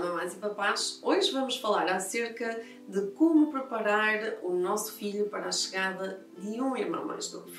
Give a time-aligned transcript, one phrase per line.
[0.00, 1.00] Mamães e papás!
[1.02, 6.76] Hoje vamos falar acerca de como preparar o nosso filho para a chegada de um
[6.76, 7.50] irmão mais novo.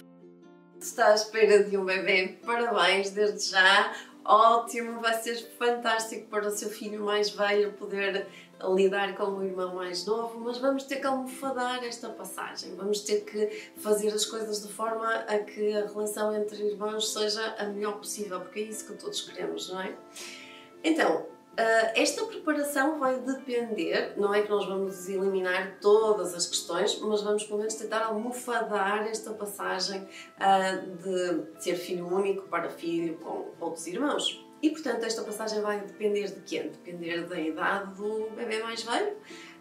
[0.80, 3.94] Se está à espera de um bebê, parabéns desde já!
[4.24, 8.28] Ótimo, vai ser fantástico para o seu filho mais velho poder
[8.74, 13.26] lidar com o irmão mais novo, mas vamos ter que almofadar esta passagem, vamos ter
[13.26, 17.98] que fazer as coisas de forma a que a relação entre irmãos seja a melhor
[17.98, 19.94] possível, porque é isso que todos queremos, não é?
[20.84, 21.26] Então,
[21.94, 27.44] esta preparação vai depender, não é que nós vamos eliminar todas as questões, mas vamos
[27.44, 33.88] pelo menos tentar almofadar esta passagem uh, de ser filho único para filho com outros
[33.88, 34.46] irmãos.
[34.62, 36.64] E portanto, esta passagem vai depender de quê?
[36.64, 39.16] Depender da idade do bebê mais velho,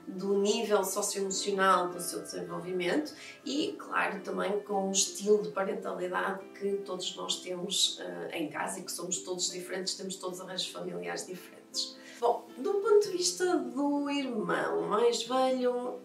[0.08, 3.14] do nível socioemocional do seu desenvolvimento
[3.44, 8.80] e, claro, também com o estilo de parentalidade que todos nós temos uh, em casa
[8.80, 11.57] e que somos todos diferentes, temos todos arranjos familiares diferentes.
[12.20, 16.00] Bom, do ponto de vista do irmão mais velho,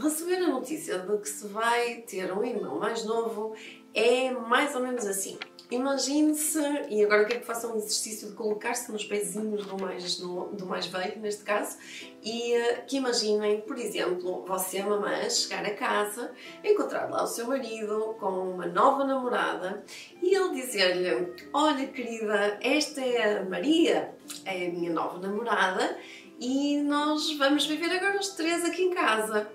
[0.00, 3.54] receber a notícia de que se vai ter um irmão mais novo
[3.94, 5.38] é mais ou menos assim.
[5.70, 10.66] Imagine-se, e agora quero que façam um exercício de colocar-se nos pezinhos do mais, do
[10.66, 11.78] mais velho, neste caso,
[12.24, 16.32] e uh, que imaginem, por exemplo, você, mamãe, chegar a casa,
[16.64, 19.84] encontrar lá o seu marido com uma nova namorada
[20.20, 24.12] e ele dizer-lhe: Olha, querida, esta é a Maria,
[24.44, 25.96] é a minha nova namorada,
[26.40, 29.48] e nós vamos viver agora os três aqui em casa.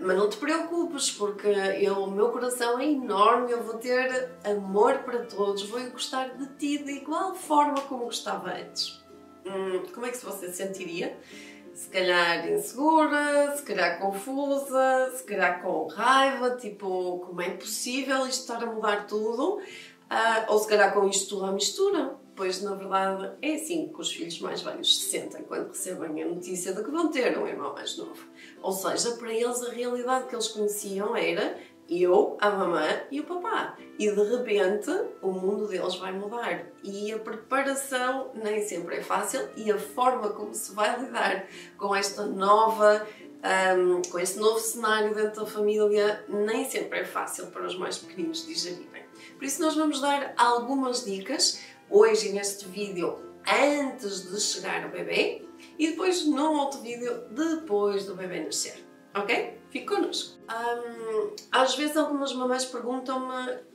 [0.00, 5.00] Mas não te preocupes, porque eu, o meu coração é enorme, eu vou ter amor
[5.00, 9.02] para todos, vou gostar de ti de igual forma como gostava antes.
[9.44, 11.18] Hum, como é que você se sentiria?
[11.74, 18.40] Se calhar insegura, se calhar confusa, se calhar com raiva, tipo, como é possível isto
[18.40, 19.58] estar a mudar tudo?
[19.58, 22.16] Uh, ou se calhar com isto tudo à mistura?
[22.40, 26.26] Pois, na verdade, é assim que os filhos mais velhos se sentem quando recebem a
[26.26, 28.16] notícia de que vão ter um irmão mais novo.
[28.62, 33.24] Ou seja, para eles a realidade que eles conheciam era eu, a mamã e o
[33.24, 33.76] papá.
[33.98, 36.64] E de repente o mundo deles vai mudar.
[36.82, 41.44] E a preparação nem sempre é fácil e a forma como se vai lidar
[41.76, 43.06] com esta nova.
[43.42, 47.96] Um, com este novo cenário dentro da família, nem sempre é fácil para os mais
[47.96, 49.02] pequeninos digerirem.
[49.38, 51.58] Por isso, nós vamos dar algumas dicas
[51.90, 55.42] hoje neste vídeo antes de chegar o bebê
[55.78, 58.84] e depois num outro vídeo depois do bebê nascer,
[59.14, 59.58] ok?
[59.70, 60.38] Fique connosco.
[60.48, 63.70] Um, às vezes algumas mamães perguntam-me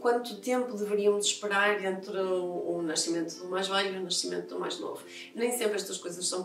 [0.00, 4.78] quanto tempo deveríamos esperar entre o nascimento do mais velho e o nascimento do mais
[4.78, 5.02] novo.
[5.34, 6.44] Nem sempre estas coisas são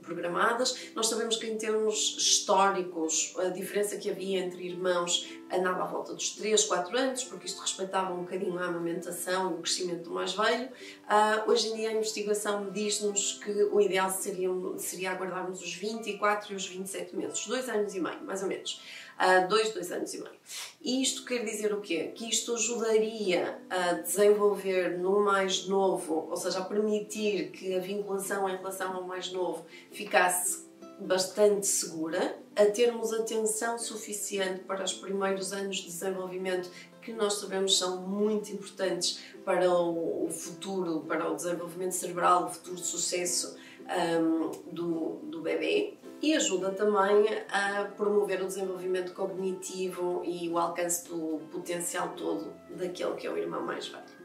[0.00, 0.90] programadas.
[0.94, 6.14] Nós sabemos que, em termos históricos, a diferença que havia entre irmãos andava à volta
[6.14, 10.32] dos 3, 4 anos, porque isto respeitava um bocadinho a amamentação o crescimento do mais
[10.32, 10.66] velho.
[10.66, 14.48] Uh, hoje em dia, a investigação diz-nos que o ideal seria,
[14.78, 18.80] seria aguardarmos os 24 e os 27 meses, dois anos e meio, mais ou menos
[19.18, 20.34] uh, dois, dois anos e meio.
[20.80, 22.12] E isto quer dizer o quê?
[22.14, 28.48] Que isto ajudaria a desenvolver no mais novo, ou seja, a permitir que a vinculação
[28.48, 35.52] em relação ao mais novo ficasse bastante segura, a termos atenção suficiente para os primeiros
[35.52, 36.70] anos de desenvolvimento
[37.00, 42.78] que nós sabemos são muito importantes para o futuro, para o desenvolvimento cerebral, o futuro
[42.78, 43.56] sucesso
[44.20, 51.08] um, do, do bebê e ajuda também a promover o desenvolvimento cognitivo e o alcance
[51.08, 54.22] do potencial todo daquele que é o irmão mais velho.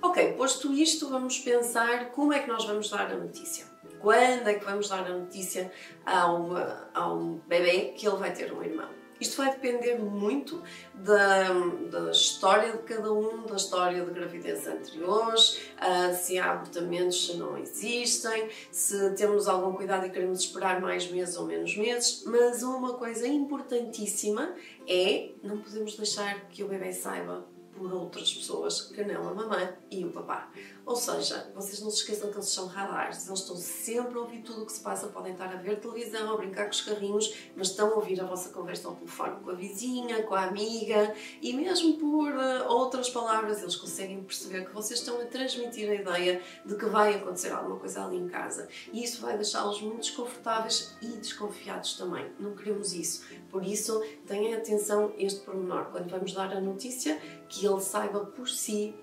[0.00, 3.66] Ok, posto isto, vamos pensar como é que nós vamos dar a notícia.
[4.00, 5.70] Quando é que vamos dar a notícia
[6.04, 8.98] a, uma, a um bebê que ele vai ter um irmão?
[9.20, 10.62] Isto vai depender muito
[10.94, 11.48] da,
[11.90, 17.36] da história de cada um, da história de gravidez anteriores, uh, se há abortamentos, se
[17.36, 22.22] não existem, se temos algum cuidado e queremos esperar mais meses ou menos meses.
[22.26, 24.54] Mas uma coisa importantíssima
[24.86, 27.44] é não podemos deixar que o bebê saiba
[27.78, 30.50] por outras pessoas que não a mamãe e o papá.
[30.84, 34.40] Ou seja, vocês não se esqueçam que eles são radares, eles estão sempre a ouvir
[34.42, 37.34] tudo o que se passa, podem estar a ver televisão, a brincar com os carrinhos,
[37.54, 41.14] mas estão a ouvir a vossa conversa ao telefone com a vizinha, com a amiga
[41.42, 45.94] e mesmo por uh, outras palavras eles conseguem perceber que vocês estão a transmitir a
[45.94, 50.00] ideia de que vai acontecer alguma coisa ali em casa e isso vai deixá-los muito
[50.00, 52.30] desconfortáveis e desconfiados também.
[52.40, 53.24] Não queremos isso.
[53.50, 55.86] Por isso, tenham atenção este pormenor.
[55.86, 58.94] Quando vamos dar a notícia, que ele saiba por si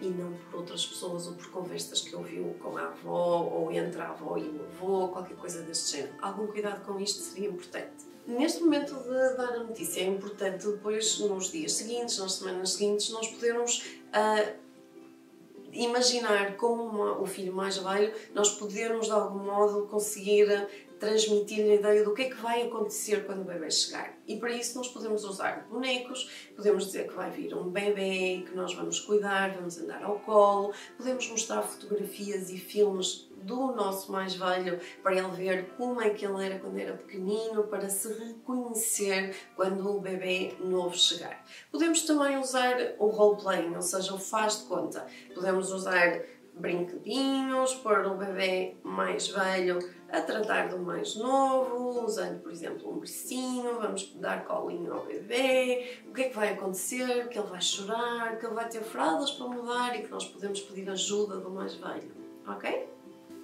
[0.00, 4.00] e não por outras pessoas ou por conversas que ouviu com a avó ou entre
[4.00, 6.14] a avó e o avô, qualquer coisa deste género.
[6.20, 8.04] Algum cuidado com isto seria importante.
[8.26, 13.10] Neste momento de dar a notícia é importante depois, nos dias seguintes, nas semanas seguintes,
[13.10, 14.64] nós podermos uh,
[15.74, 20.68] imaginar como uma, o filho mais velho nós podermos de algum modo conseguir
[21.04, 24.16] transmitir-lhe a ideia do que é que vai acontecer quando o bebê chegar.
[24.26, 28.56] E para isso nós podemos usar bonecos, podemos dizer que vai vir um bebê, que
[28.56, 34.34] nós vamos cuidar, vamos andar ao colo, podemos mostrar fotografias e filmes do nosso mais
[34.34, 39.36] velho para ele ver como é que ele era quando era pequenino, para se reconhecer
[39.54, 41.44] quando o bebê novo chegar.
[41.70, 45.06] Podemos também usar o role-playing, ou seja, o faz de conta.
[45.34, 46.22] Podemos usar
[46.56, 49.78] brinquedinhos, pôr o bebê mais velho
[50.10, 55.98] a tratar do mais novo, usando, por exemplo, um bercinho, vamos dar colinho ao bebê,
[56.08, 59.32] o que é que vai acontecer, que ele vai chorar, que ele vai ter fraldas
[59.32, 62.12] para mudar e que nós podemos pedir ajuda do mais velho,
[62.46, 62.93] ok?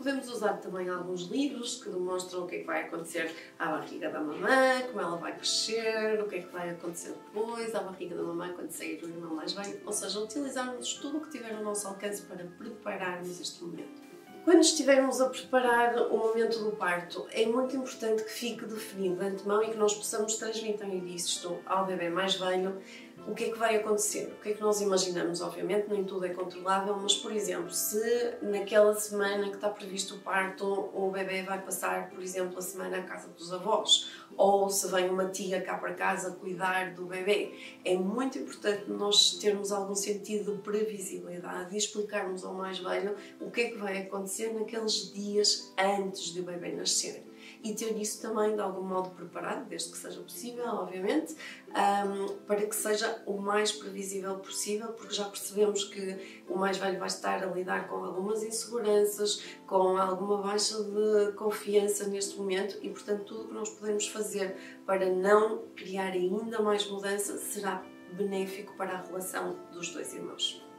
[0.00, 4.08] Podemos usar também alguns livros que demonstram o que é que vai acontecer à barriga
[4.08, 8.16] da mamãe, como ela vai crescer, o que é que vai acontecer depois à barriga
[8.16, 9.78] da mamãe quando sair o irmão mais velho.
[9.84, 14.00] Ou seja, utilizarmos tudo o que tiver ao nosso alcance para prepararmos este momento.
[14.42, 19.26] Quando estivermos a preparar o momento do parto, é muito importante que fique definido de
[19.26, 22.80] antemão e que nós possamos transmitir isto ao bebê mais velho
[23.26, 24.32] o que é que vai acontecer?
[24.38, 25.40] O que é que nós imaginamos?
[25.40, 30.18] Obviamente, nem tudo é controlável, mas, por exemplo, se naquela semana que está previsto o
[30.18, 34.88] parto, o bebê vai passar, por exemplo, a semana à casa dos avós, ou se
[34.88, 37.52] vem uma tia cá para casa cuidar do bebê,
[37.84, 43.50] é muito importante nós termos algum sentido de previsibilidade e explicarmos ao mais velho o
[43.50, 47.29] que é que vai acontecer naqueles dias antes do bebê nascer
[47.62, 51.36] e ter isso também de algum modo preparado, desde que seja possível, obviamente,
[52.46, 57.08] para que seja o mais previsível possível, porque já percebemos que o mais velho vai
[57.08, 63.24] estar a lidar com algumas inseguranças, com alguma baixa de confiança neste momento e, portanto,
[63.24, 64.56] tudo o que nós podemos fazer
[64.86, 67.82] para não criar ainda mais mudança será
[68.12, 70.69] benéfico para a relação dos dois irmãos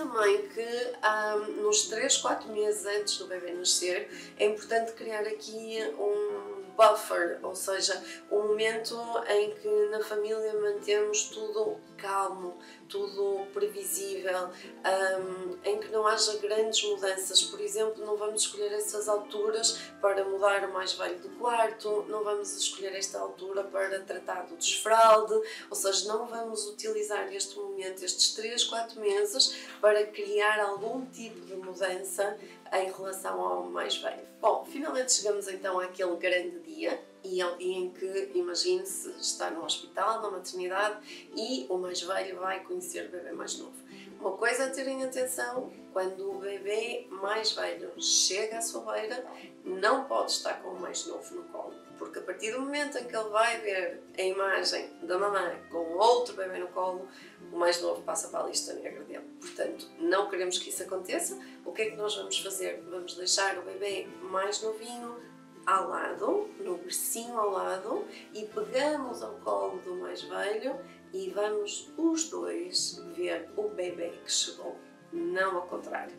[0.00, 0.66] também que
[1.06, 4.08] um, nos 3, 4 meses antes do bebê nascer
[4.38, 6.49] é importante criar aqui um
[6.80, 8.96] buffer, ou seja, um momento
[9.28, 12.56] em que na família mantemos tudo calmo,
[12.88, 17.42] tudo previsível, um, em que não haja grandes mudanças.
[17.42, 22.24] Por exemplo, não vamos escolher essas alturas para mudar o mais velho do quarto, não
[22.24, 25.34] vamos escolher esta altura para tratar do desfralde,
[25.68, 31.40] ou seja, não vamos utilizar este momento, estes 3, 4 meses, para criar algum tipo
[31.44, 32.38] de mudança
[32.72, 34.26] em relação ao mais velho.
[34.40, 39.50] Bom, finalmente chegamos então àquele grande dia e é o dia em que, imagine-se, está
[39.50, 43.74] no hospital, na maternidade e o mais velho vai conhecer o bebê mais novo.
[44.20, 49.24] Uma coisa a terem atenção, quando o bebê mais velho chega à sua beira,
[49.64, 53.04] não pode estar com o mais novo no colo, porque a partir do momento em
[53.04, 57.06] que ele vai ver a imagem da mamãe com outro bebê no colo,
[57.52, 59.24] o mais novo passa para a lista negra dele.
[59.38, 61.38] Portanto, não queremos que isso aconteça.
[61.62, 62.82] O que é que nós vamos fazer?
[62.88, 65.20] Vamos deixar o bebê mais novinho
[65.66, 70.80] ao lado, no bercinho ao lado, e pegamos ao colo do mais velho
[71.12, 74.74] e vamos os dois ver o bebê que chegou,
[75.12, 76.16] não ao contrário.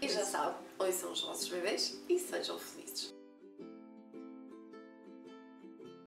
[0.00, 0.58] E já sabe,
[0.92, 3.12] são os vossos bebês e sejam felizes.